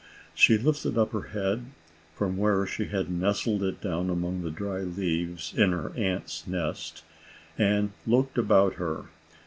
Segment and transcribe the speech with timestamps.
[0.33, 1.63] She lifted up her head,
[2.15, 7.03] from where she had nestled it down among the dried leaves in her aunt's nest,
[7.55, 9.09] and looked about her.